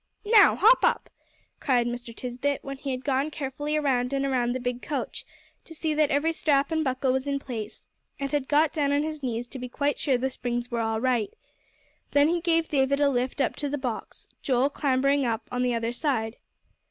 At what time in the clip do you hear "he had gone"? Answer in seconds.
2.77-3.29